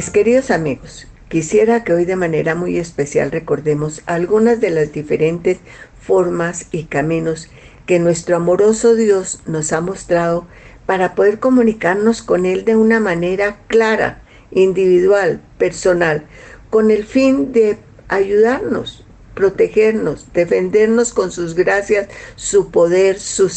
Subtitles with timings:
[0.00, 5.58] Mis queridos amigos, quisiera que hoy de manera muy especial recordemos algunas de las diferentes
[6.00, 7.50] formas y caminos
[7.84, 10.46] que nuestro amoroso Dios nos ha mostrado
[10.86, 16.24] para poder comunicarnos con Él de una manera clara, individual, personal,
[16.70, 17.76] con el fin de
[18.08, 23.52] ayudarnos, protegernos, defendernos con sus gracias, su poder, su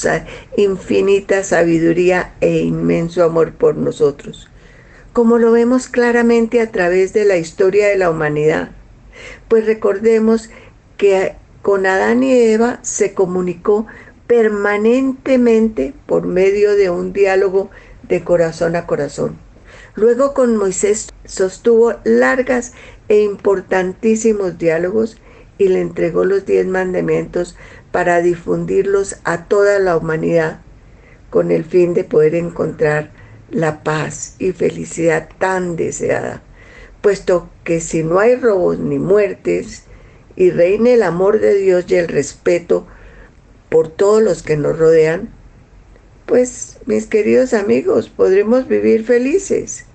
[0.58, 4.50] infinita sabiduría e inmenso amor por nosotros.
[5.14, 8.72] Como lo vemos claramente a través de la historia de la humanidad.
[9.48, 10.50] Pues recordemos
[10.98, 13.86] que con Adán y Eva se comunicó
[14.26, 17.70] permanentemente por medio de un diálogo
[18.02, 19.38] de corazón a corazón.
[19.94, 22.74] Luego con Moisés sostuvo largas
[23.08, 25.22] e importantísimos diálogos
[25.60, 27.56] y le entregó los diez mandamientos
[27.92, 30.62] para difundirlos a toda la humanidad
[31.30, 33.12] con el fin de poder encontrar
[33.50, 36.42] la paz y felicidad tan deseada,
[37.02, 39.84] puesto que si no hay robos ni muertes
[40.36, 42.88] y reine el amor de Dios y el respeto
[43.70, 45.30] por todos los que nos rodean,
[46.26, 49.86] pues mis queridos amigos, podremos vivir felices.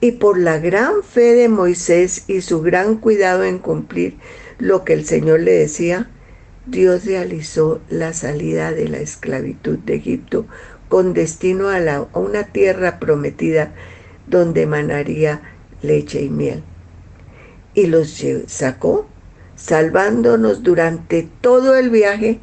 [0.00, 4.16] Y por la gran fe de Moisés y su gran cuidado en cumplir
[4.58, 6.10] lo que el Señor le decía,
[6.66, 10.46] Dios realizó la salida de la esclavitud de Egipto
[10.88, 13.72] con destino a, a una tierra prometida
[14.26, 15.42] donde emanaría
[15.82, 16.62] leche y miel.
[17.74, 19.06] Y los sacó,
[19.56, 22.40] salvándonos durante todo el viaje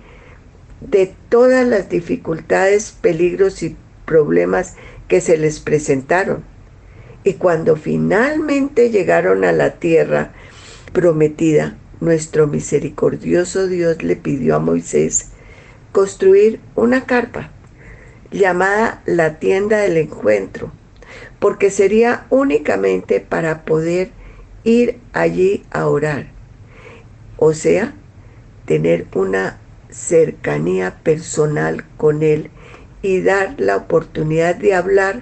[0.81, 4.75] de todas las dificultades, peligros y problemas
[5.07, 6.43] que se les presentaron.
[7.23, 10.31] Y cuando finalmente llegaron a la tierra
[10.93, 15.31] prometida, nuestro misericordioso Dios le pidió a Moisés
[15.91, 17.51] construir una carpa
[18.31, 20.71] llamada la tienda del encuentro,
[21.39, 24.11] porque sería únicamente para poder
[24.63, 26.27] ir allí a orar,
[27.37, 27.93] o sea,
[28.65, 29.59] tener una
[29.89, 32.49] cercanía personal con Él
[33.01, 35.21] y dar la oportunidad de hablar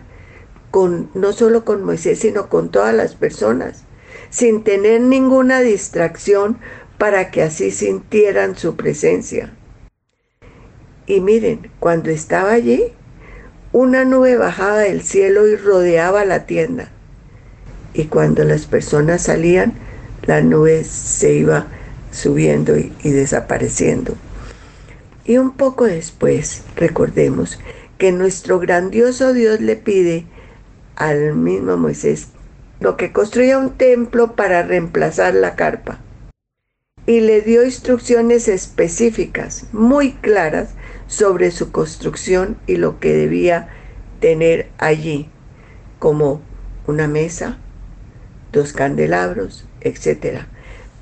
[0.71, 3.83] con no solo con Moisés, sino con todas las personas,
[4.29, 6.57] sin tener ninguna distracción
[6.97, 9.53] para que así sintieran su presencia.
[11.05, 12.83] Y miren, cuando estaba allí,
[13.71, 16.89] una nube bajaba del cielo y rodeaba la tienda.
[17.93, 19.73] Y cuando las personas salían,
[20.25, 21.67] la nube se iba
[22.11, 24.15] subiendo y, desapareciendo.
[25.25, 27.59] Y un poco después, recordemos
[27.97, 30.25] que nuestro grandioso Dios le pide
[30.95, 32.27] al mismo Moisés
[32.79, 35.99] lo que construya un templo para reemplazar la carpa.
[37.05, 40.69] Y le dio instrucciones específicas, muy claras,
[41.13, 43.69] sobre su construcción y lo que debía
[44.19, 45.29] tener allí,
[45.99, 46.41] como
[46.87, 47.59] una mesa,
[48.51, 50.45] dos candelabros, etc.,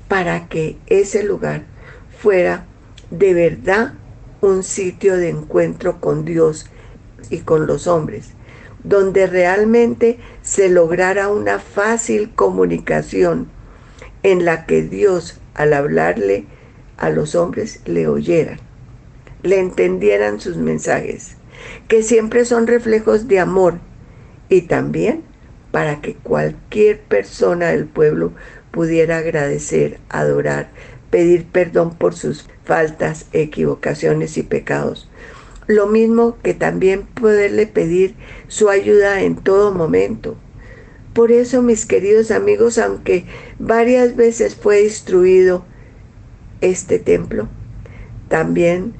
[0.08, 1.62] para que ese lugar
[2.20, 2.66] fuera
[3.10, 3.94] de verdad
[4.42, 6.66] un sitio de encuentro con Dios
[7.30, 8.32] y con los hombres,
[8.84, 13.48] donde realmente se lograra una fácil comunicación
[14.22, 16.44] en la que Dios al hablarle
[16.98, 18.60] a los hombres le oyeran,
[19.42, 21.36] le entendieran sus mensajes,
[21.88, 23.78] que siempre son reflejos de amor
[24.48, 25.22] y también
[25.70, 28.32] para que cualquier persona del pueblo
[28.70, 30.70] pudiera agradecer, adorar,
[31.10, 35.08] pedir perdón por sus faltas, equivocaciones y pecados.
[35.66, 38.14] Lo mismo que también poderle pedir
[38.48, 40.36] su ayuda en todo momento.
[41.14, 43.26] Por eso, mis queridos amigos, aunque
[43.58, 45.64] varias veces fue destruido
[46.60, 47.48] este templo,
[48.28, 48.94] también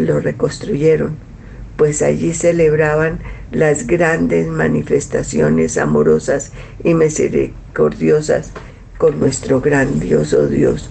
[0.00, 1.16] lo reconstruyeron,
[1.76, 3.20] pues allí celebraban
[3.52, 6.52] las grandes manifestaciones amorosas
[6.84, 8.52] y misericordiosas
[8.98, 10.90] con nuestro grandioso Dios.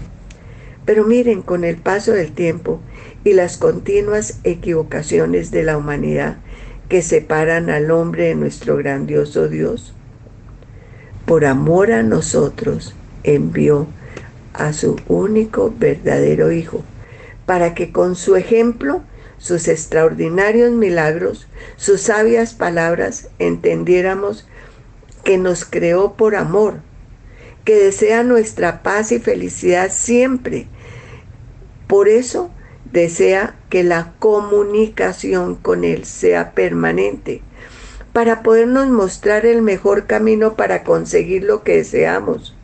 [0.85, 2.81] Pero miren, con el paso del tiempo
[3.23, 6.37] y las continuas equivocaciones de la humanidad
[6.89, 9.93] que separan al hombre de nuestro grandioso Dios,
[11.25, 13.85] por amor a nosotros envió
[14.53, 16.83] a su único verdadero Hijo,
[17.49, 19.01] para que con su ejemplo,
[19.39, 21.47] sus extraordinarios milagros,
[21.77, 24.47] sus sabias palabras, entendiéramos
[25.23, 26.81] que nos creó por amor,
[27.65, 30.67] que desea nuestra paz y felicidad siempre.
[31.87, 32.51] Por eso
[32.91, 37.41] desea que la comunicación con Él sea permanente,
[38.13, 42.55] para podernos mostrar el mejor camino para conseguir lo que deseamos,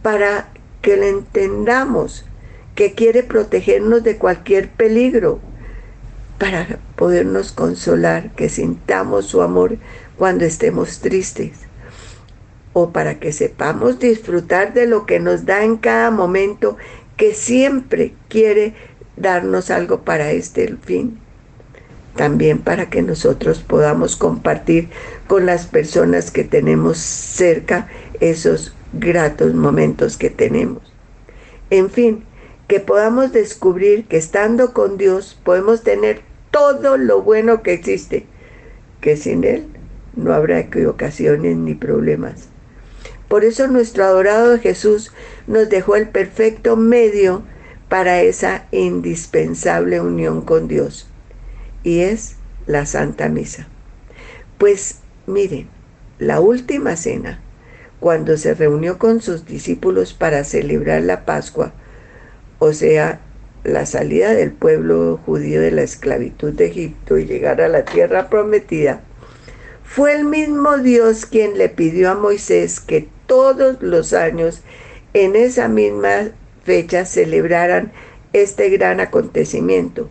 [0.00, 0.48] para
[0.80, 2.24] que le entendamos
[2.78, 5.40] que quiere protegernos de cualquier peligro,
[6.38, 9.78] para podernos consolar, que sintamos su amor
[10.16, 11.58] cuando estemos tristes,
[12.74, 16.76] o para que sepamos disfrutar de lo que nos da en cada momento,
[17.16, 18.74] que siempre quiere
[19.16, 21.18] darnos algo para este fin.
[22.14, 24.88] También para que nosotros podamos compartir
[25.26, 27.88] con las personas que tenemos cerca
[28.20, 30.84] esos gratos momentos que tenemos.
[31.70, 32.24] En fin,
[32.68, 36.20] que podamos descubrir que estando con Dios podemos tener
[36.50, 38.26] todo lo bueno que existe,
[39.00, 39.66] que sin Él
[40.14, 42.48] no habrá equivocaciones ni problemas.
[43.28, 45.12] Por eso nuestro adorado Jesús
[45.46, 47.42] nos dejó el perfecto medio
[47.88, 51.08] para esa indispensable unión con Dios,
[51.82, 52.36] y es
[52.66, 53.68] la Santa Misa.
[54.58, 55.68] Pues miren,
[56.18, 57.40] la última cena,
[58.00, 61.72] cuando se reunió con sus discípulos para celebrar la Pascua,
[62.58, 63.20] o sea,
[63.64, 68.28] la salida del pueblo judío de la esclavitud de Egipto y llegar a la tierra
[68.28, 69.00] prometida,
[69.84, 74.62] fue el mismo Dios quien le pidió a Moisés que todos los años
[75.14, 76.30] en esa misma
[76.64, 77.92] fecha celebraran
[78.32, 80.10] este gran acontecimiento.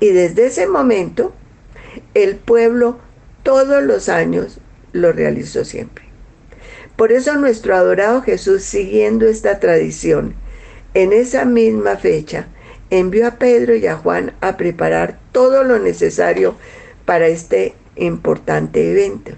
[0.00, 1.32] Y desde ese momento,
[2.14, 2.98] el pueblo
[3.42, 4.58] todos los años
[4.92, 6.04] lo realizó siempre.
[6.96, 10.34] Por eso nuestro adorado Jesús, siguiendo esta tradición,
[10.94, 12.46] en esa misma fecha,
[12.90, 16.54] envió a Pedro y a Juan a preparar todo lo necesario
[17.04, 19.32] para este importante evento.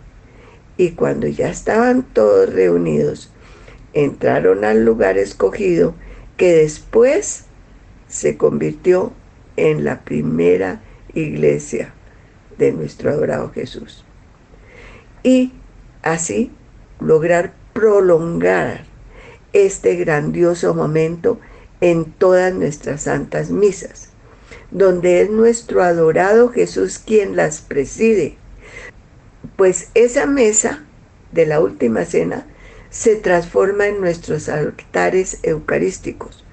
[0.77, 3.33] Y cuando ya estaban todos reunidos,
[3.95, 5.95] entraron al lugar escogido
[6.37, 7.47] que después
[8.09, 9.13] se convirtió
[9.57, 10.83] en la primera
[11.15, 11.95] iglesia
[12.59, 14.05] de nuestro adorado Jesús.
[15.23, 15.53] Y
[16.03, 16.53] así
[17.01, 18.85] lograr prolongar
[19.53, 21.41] este grandioso momento
[21.81, 24.11] en todas nuestras santas misas,
[24.71, 28.37] donde es nuestro adorado Jesús quien las preside.
[29.57, 30.85] Pues esa mesa
[31.33, 32.47] de la última cena
[32.91, 36.45] se transforma en nuestros altares eucarísticos.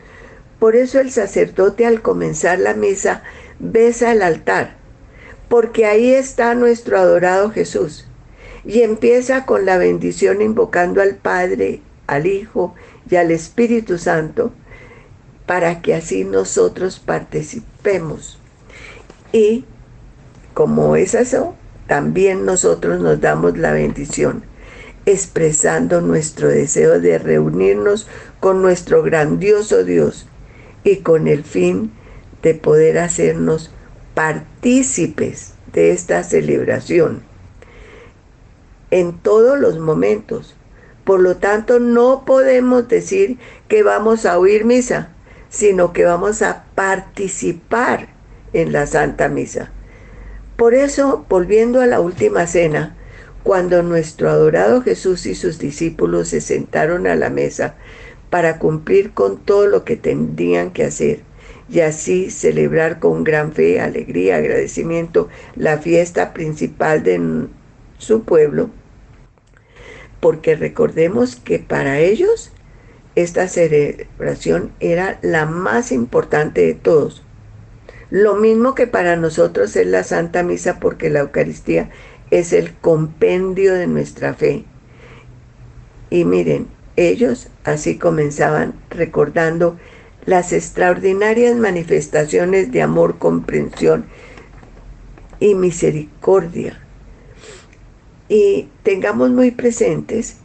[0.59, 3.23] Por eso el sacerdote al comenzar la misa
[3.59, 4.75] besa el altar,
[5.49, 8.07] porque ahí está nuestro adorado Jesús.
[8.65, 12.75] Y empieza con la bendición invocando al Padre, al Hijo
[13.09, 14.53] y al Espíritu Santo,
[15.45, 18.39] para que así nosotros participemos.
[19.31, 19.65] Y
[20.53, 21.55] como es eso,
[21.87, 24.43] también nosotros nos damos la bendición,
[25.05, 28.07] expresando nuestro deseo de reunirnos
[28.39, 30.27] con nuestro grandioso Dios
[30.83, 31.91] y con el fin
[32.41, 33.71] de poder hacernos
[34.13, 37.23] partícipes de esta celebración
[38.91, 40.55] en todos los momentos.
[41.03, 45.12] Por lo tanto, no podemos decir que vamos a oír misa,
[45.53, 48.07] sino que vamos a participar
[48.53, 49.71] en la Santa Misa.
[50.57, 52.95] Por eso, volviendo a la última cena,
[53.43, 57.75] cuando nuestro adorado Jesús y sus discípulos se sentaron a la mesa
[58.31, 61.19] para cumplir con todo lo que tendrían que hacer
[61.69, 67.47] y así celebrar con gran fe, alegría, agradecimiento la fiesta principal de
[67.99, 68.71] su pueblo,
[70.19, 72.51] porque recordemos que para ellos
[73.15, 77.23] esta celebración era la más importante de todos.
[78.09, 81.89] Lo mismo que para nosotros es la Santa Misa porque la Eucaristía
[82.31, 84.65] es el compendio de nuestra fe.
[86.09, 89.77] Y miren, ellos así comenzaban recordando
[90.25, 94.05] las extraordinarias manifestaciones de amor, comprensión
[95.39, 96.79] y misericordia.
[98.29, 100.37] Y tengamos muy presentes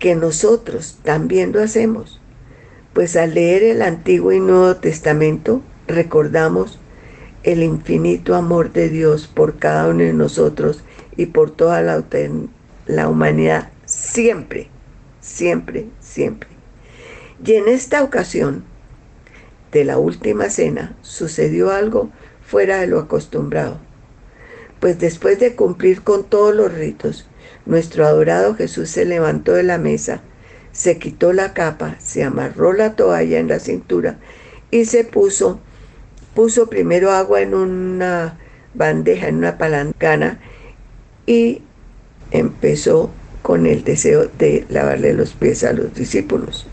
[0.00, 2.20] que nosotros también lo hacemos.
[2.92, 6.80] Pues al leer el Antiguo y Nuevo Testamento recordamos
[7.44, 10.82] el infinito amor de Dios por cada uno de nosotros
[11.16, 12.02] y por toda la,
[12.86, 14.68] la humanidad siempre,
[15.20, 16.48] siempre, siempre.
[17.44, 18.64] Y en esta ocasión
[19.72, 22.10] de la última cena sucedió algo
[22.44, 23.78] fuera de lo acostumbrado.
[24.80, 27.26] Pues después de cumplir con todos los ritos,
[27.70, 30.20] nuestro adorado Jesús se levantó de la mesa,
[30.72, 34.18] se quitó la capa, se amarró la toalla en la cintura
[34.72, 35.60] y se puso,
[36.34, 38.38] puso primero agua en una
[38.74, 40.40] bandeja, en una palancana
[41.26, 41.62] y
[42.32, 43.10] empezó
[43.42, 46.66] con el deseo de lavarle los pies a los discípulos.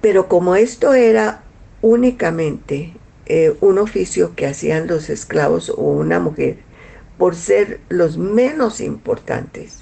[0.00, 1.42] Pero como esto era
[1.82, 2.94] únicamente
[3.26, 6.56] eh, un oficio que hacían los esclavos o una mujer,
[7.18, 9.80] por ser los menos importantes.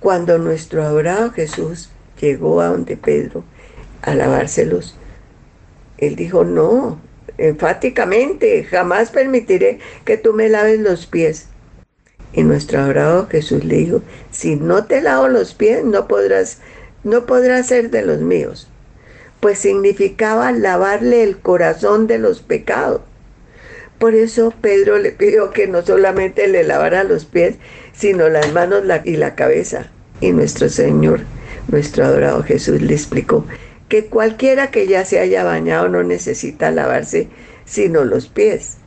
[0.00, 1.90] Cuando nuestro adorado Jesús
[2.20, 3.44] llegó a donde Pedro
[4.02, 4.96] a lavárselos,
[5.98, 6.98] él dijo, no,
[7.38, 11.46] enfáticamente, jamás permitiré que tú me laves los pies.
[12.32, 16.58] Y nuestro adorado Jesús le dijo, si no te lavo los pies, no podrás,
[17.04, 18.68] no podrás ser de los míos.
[19.40, 23.02] Pues significaba lavarle el corazón de los pecados.
[24.02, 27.54] Por eso Pedro le pidió que no solamente le lavara los pies,
[27.92, 29.92] sino las manos y la cabeza.
[30.20, 31.20] Y nuestro Señor,
[31.68, 33.46] nuestro adorado Jesús le explicó
[33.88, 37.28] que cualquiera que ya se haya bañado no necesita lavarse
[37.64, 38.78] sino los pies.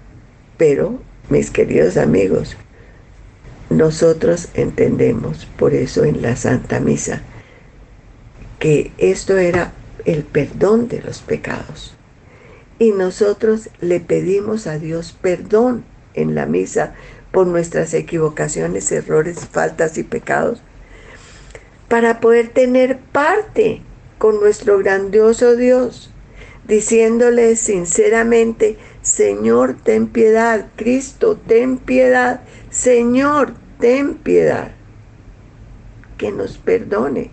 [0.57, 2.57] Pero, mis queridos amigos,
[3.69, 7.21] nosotros entendemos por eso en la Santa Misa
[8.59, 9.71] que esto era
[10.03, 11.94] el perdón de los pecados.
[12.77, 16.93] Y nosotros le pedimos a Dios perdón en la misa
[17.31, 20.61] por nuestras equivocaciones, errores, faltas y pecados,
[21.87, 23.81] para poder tener parte
[24.17, 26.11] con nuestro grandioso Dios,
[26.67, 34.71] diciéndole sinceramente, Señor, ten piedad, Cristo, ten piedad, Señor, ten piedad,
[36.17, 37.31] que nos perdone.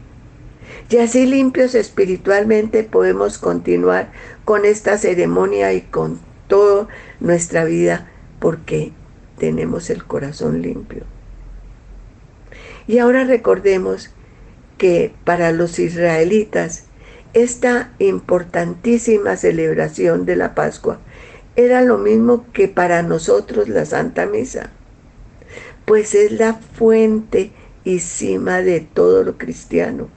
[0.90, 4.10] Y así limpios espiritualmente podemos continuar
[4.44, 6.88] con esta ceremonia y con toda
[7.20, 8.08] nuestra vida
[8.38, 8.92] porque
[9.38, 11.04] tenemos el corazón limpio.
[12.86, 14.10] Y ahora recordemos
[14.78, 16.84] que para los israelitas
[17.34, 20.98] esta importantísima celebración de la Pascua
[21.56, 24.70] era lo mismo que para nosotros la Santa Misa,
[25.84, 27.52] pues es la fuente
[27.84, 30.08] y cima de todo lo cristiano,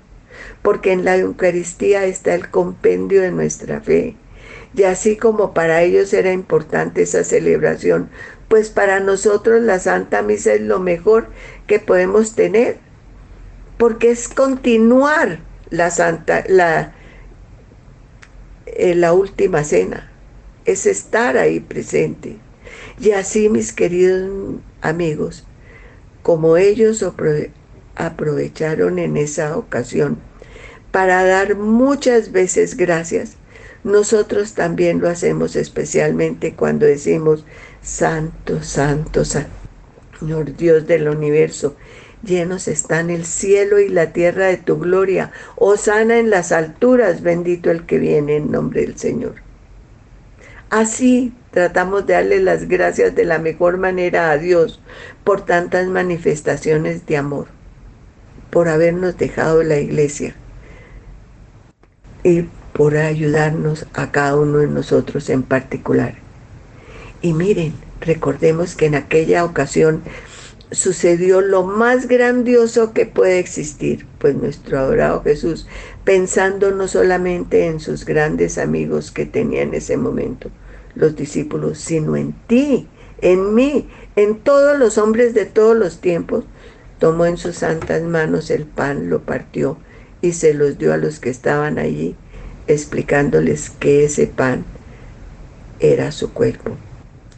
[0.61, 4.15] porque en la Eucaristía está el compendio de nuestra fe.
[4.75, 8.09] Y así como para ellos era importante esa celebración,
[8.47, 11.27] pues para nosotros la Santa Misa es lo mejor
[11.67, 12.77] que podemos tener,
[13.77, 16.93] porque es continuar la Santa, la,
[18.65, 20.11] eh, la última cena
[20.65, 22.37] es estar ahí presente.
[22.99, 25.45] Y así, mis queridos amigos,
[26.23, 27.05] como ellos
[27.95, 30.17] aprovecharon en esa ocasión
[30.95, 33.35] para dar muchas veces gracias,
[33.83, 37.43] nosotros también lo hacemos especialmente cuando decimos,
[37.81, 41.75] Santo, Santo, Señor Dios del universo,
[42.23, 45.33] llenos están el cielo y la tierra de tu gloria,
[45.75, 49.35] sana en las alturas, bendito el que viene en nombre del Señor.
[50.69, 54.79] Así tratamos de darle las gracias de la mejor manera a Dios
[55.25, 57.47] por tantas manifestaciones de amor,
[58.49, 60.37] por habernos dejado la iglesia
[62.25, 66.15] y por ayudarnos a cada uno de nosotros en particular.
[67.21, 70.01] Y miren, recordemos que en aquella ocasión
[70.71, 75.67] sucedió lo más grandioso que puede existir, pues nuestro adorado Jesús,
[76.03, 80.49] pensando no solamente en sus grandes amigos que tenía en ese momento,
[80.95, 82.87] los discípulos, sino en ti,
[83.21, 86.43] en mí, en todos los hombres de todos los tiempos.
[86.97, 89.77] Tomó en sus santas manos el pan, lo partió
[90.21, 92.15] y se los dio a los que estaban allí,
[92.67, 94.65] explicándoles que ese pan
[95.79, 96.71] era su cuerpo,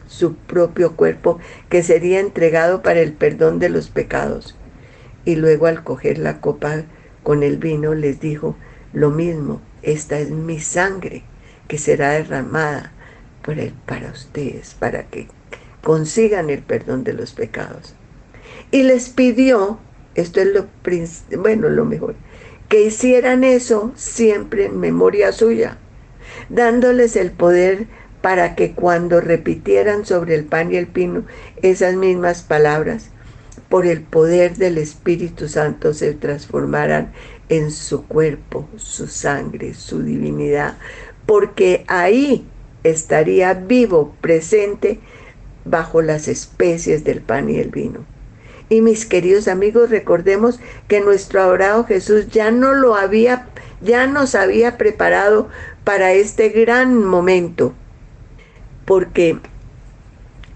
[0.06, 4.56] su propio cuerpo que sería entregado para el perdón de los pecados.
[5.24, 6.84] Y luego al coger la copa
[7.22, 8.56] con el vino les dijo,
[8.92, 11.24] lo mismo, esta es mi sangre
[11.66, 12.92] que será derramada
[13.86, 15.28] para ustedes, para que
[15.82, 17.94] consigan el perdón de los pecados.
[18.70, 19.78] Y les pidió,
[20.14, 20.66] esto es lo,
[21.38, 22.14] bueno, lo mejor,
[22.68, 25.78] que hicieran eso siempre en memoria suya,
[26.48, 27.86] dándoles el poder
[28.20, 31.24] para que cuando repitieran sobre el pan y el pino
[31.62, 33.10] esas mismas palabras,
[33.68, 37.12] por el poder del Espíritu Santo se transformaran
[37.48, 40.78] en su cuerpo, su sangre, su divinidad,
[41.26, 42.46] porque ahí
[42.82, 45.00] estaría vivo, presente,
[45.64, 48.17] bajo las especies del pan y el vino.
[48.68, 53.48] Y mis queridos amigos, recordemos que nuestro adorado Jesús ya no lo había,
[53.80, 55.48] ya nos había preparado
[55.84, 57.72] para este gran momento.
[58.84, 59.38] Porque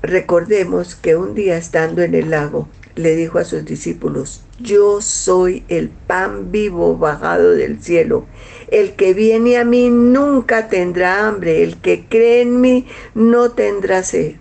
[0.02, 5.64] recordemos que un día estando en el lago, le dijo a sus discípulos, yo soy
[5.68, 8.26] el pan vivo bajado del cielo.
[8.68, 14.02] El que viene a mí nunca tendrá hambre, el que cree en mí no tendrá
[14.02, 14.36] sed.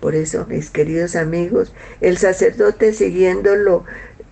[0.00, 3.84] Por eso, mis queridos amigos, el sacerdote siguiendo lo,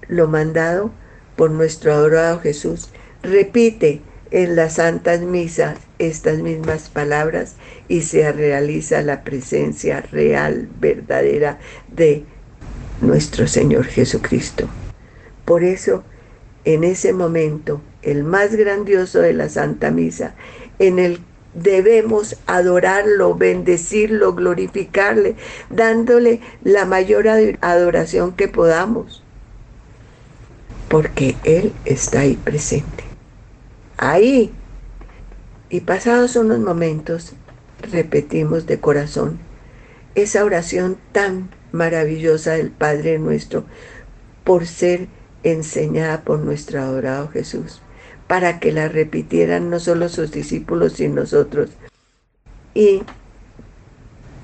[0.08, 0.90] lo mandado
[1.36, 2.90] por nuestro adorado Jesús,
[3.22, 7.54] repite en las santas misas estas mismas palabras
[7.88, 11.58] y se realiza la presencia real, verdadera
[11.88, 12.24] de
[13.00, 14.68] nuestro Señor Jesucristo.
[15.44, 16.04] Por eso,
[16.64, 20.34] en ese momento, el más grandioso de la Santa Misa,
[20.78, 21.20] en el
[21.54, 25.36] debemos adorarlo, bendecirlo, glorificarle,
[25.70, 27.26] dándole la mayor
[27.60, 29.22] adoración que podamos,
[30.88, 33.04] porque Él está ahí presente.
[33.96, 34.52] Ahí.
[35.70, 37.34] Y pasados unos momentos,
[37.92, 39.38] repetimos de corazón
[40.14, 43.64] esa oración tan maravillosa del Padre nuestro
[44.44, 45.08] por ser
[45.42, 47.82] enseñada por nuestro adorado Jesús
[48.28, 51.70] para que la repitieran no solo sus discípulos, sino nosotros.
[52.74, 53.02] Y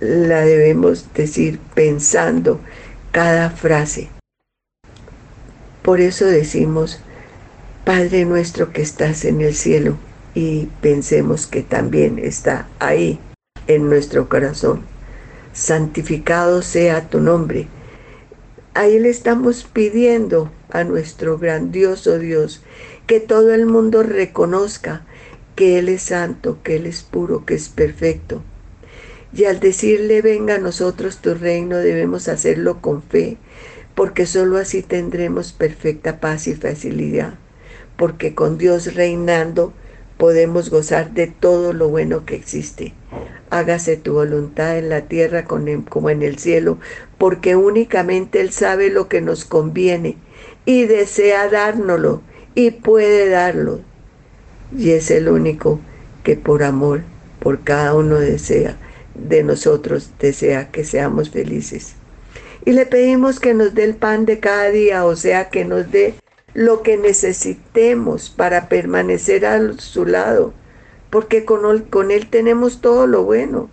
[0.01, 2.61] la debemos decir pensando
[3.13, 4.09] cada frase.
[5.83, 6.99] Por eso decimos,
[7.85, 9.97] Padre nuestro que estás en el cielo,
[10.35, 13.21] y pensemos que también está ahí
[13.67, 14.83] en nuestro corazón.
[15.53, 17.69] Santificado sea tu nombre.
[18.73, 22.63] Ahí le estamos pidiendo a nuestro grandioso Dios
[23.07, 25.05] que todo el mundo reconozca
[25.57, 28.43] que Él es santo, que Él es puro, que es perfecto.
[29.33, 33.37] Y al decirle, venga a nosotros tu reino, debemos hacerlo con fe,
[33.95, 37.35] porque sólo así tendremos perfecta paz y facilidad,
[37.97, 39.73] porque con Dios reinando
[40.17, 42.95] podemos gozar de todo lo bueno que existe.
[43.51, 46.79] Hágase tu voluntad en la tierra como en el cielo,
[47.19, 50.17] porque únicamente Él sabe lo que nos conviene
[50.65, 52.23] y desea dárnoslo
[52.55, 53.81] y puede darlo.
[54.77, 55.81] Y es el único
[56.23, 57.03] que por amor,
[57.41, 58.77] por cada uno desea,
[59.15, 61.95] de nosotros desea que seamos felices.
[62.65, 65.91] Y le pedimos que nos dé el pan de cada día, o sea, que nos
[65.91, 66.15] dé
[66.55, 70.55] lo que necesitemos para permanecer a su lado,
[71.11, 73.69] porque con él, con él tenemos todo lo bueno.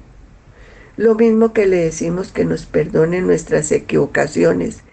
[0.98, 4.84] Lo mismo que le decimos que nos perdone nuestras equivocaciones,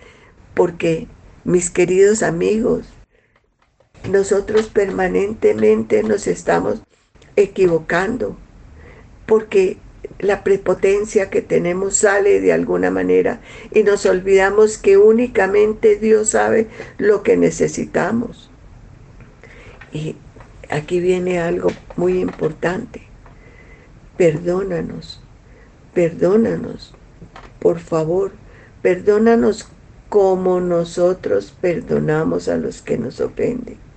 [0.54, 1.08] porque,
[1.44, 2.86] mis queridos amigos,
[4.08, 6.82] nosotros permanentemente nos estamos
[7.36, 8.36] equivocando
[9.26, 9.78] porque
[10.18, 13.40] la prepotencia que tenemos sale de alguna manera
[13.72, 16.68] y nos olvidamos que únicamente Dios sabe
[16.98, 18.50] lo que necesitamos.
[19.92, 20.16] Y
[20.70, 23.02] aquí viene algo muy importante.
[24.16, 25.22] Perdónanos,
[25.94, 26.94] perdónanos,
[27.60, 28.32] por favor,
[28.82, 29.68] perdónanos
[30.08, 33.87] como nosotros perdonamos a los que nos ofenden.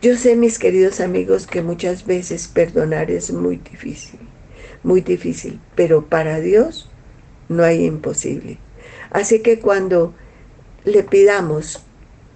[0.00, 4.20] Yo sé, mis queridos amigos, que muchas veces perdonar es muy difícil,
[4.82, 6.90] muy difícil, pero para Dios
[7.48, 8.58] no hay imposible.
[9.10, 10.14] Así que cuando
[10.84, 11.82] le pidamos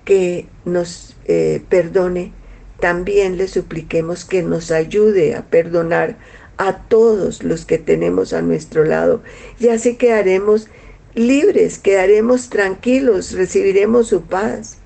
[0.05, 2.33] que nos eh, perdone,
[2.81, 6.16] también le supliquemos que nos ayude a perdonar
[6.57, 9.23] a todos los que tenemos a nuestro lado.
[9.61, 10.68] Y así quedaremos
[11.14, 14.79] libres, quedaremos tranquilos, recibiremos su paz.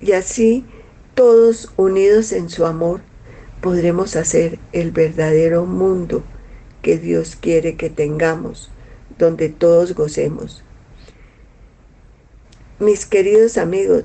[0.00, 0.64] Y así
[1.14, 3.00] todos unidos en su amor,
[3.60, 6.22] podremos hacer el verdadero mundo
[6.82, 8.70] que Dios quiere que tengamos,
[9.18, 10.62] donde todos gocemos.
[12.78, 14.04] Mis queridos amigos,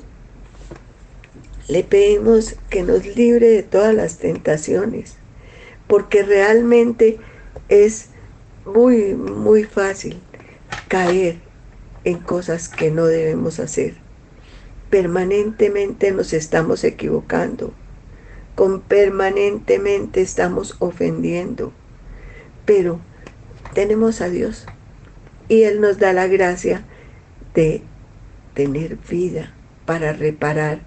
[1.68, 5.16] le pedimos que nos libre de todas las tentaciones,
[5.88, 7.18] porque realmente
[7.68, 8.10] es
[8.66, 10.20] muy, muy fácil
[10.88, 11.40] caer
[12.04, 14.09] en cosas que no debemos hacer
[14.90, 17.74] permanentemente nos estamos equivocando,
[18.56, 21.72] con permanentemente estamos ofendiendo,
[22.66, 23.00] pero
[23.74, 24.66] tenemos a Dios
[25.48, 26.84] y Él nos da la gracia
[27.54, 27.82] de
[28.54, 29.54] tener vida
[29.86, 30.82] para reparar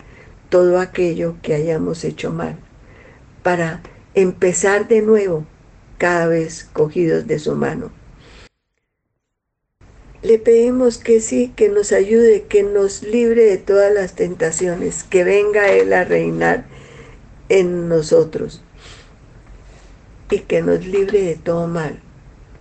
[0.48, 2.56] todo aquello que hayamos hecho mal,
[3.42, 3.80] para
[4.14, 5.46] empezar de nuevo
[5.98, 8.01] cada vez cogidos de su mano
[10.22, 15.24] le pedimos que sí, que nos ayude, que nos libre de todas las tentaciones, que
[15.24, 16.64] venga Él a reinar
[17.48, 18.62] en nosotros
[20.30, 22.00] y que nos libre de todo mal,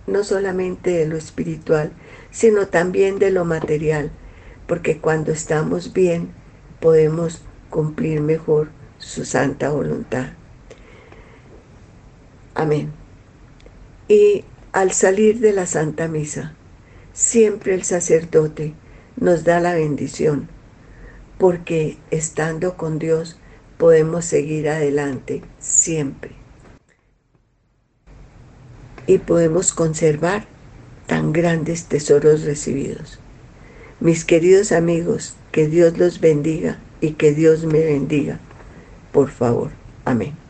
[0.06, 1.92] no solamente de lo espiritual,
[2.30, 4.10] sino también de lo material,
[4.66, 6.32] porque cuando estamos bien
[6.80, 10.32] podemos cumplir mejor su santa voluntad.
[12.54, 12.92] Amén.
[14.08, 16.54] Y al salir de la Santa Misa,
[17.12, 18.74] siempre el sacerdote
[19.16, 20.48] nos da la bendición,
[21.38, 23.38] porque estando con Dios
[23.78, 26.32] podemos seguir adelante siempre.
[29.06, 30.46] Y podemos conservar
[31.06, 33.18] tan grandes tesoros recibidos.
[34.00, 38.40] Mis queridos amigos, que Dios los bendiga y que Dios me bendiga.
[39.12, 39.70] Por favor.
[40.04, 40.41] Amén.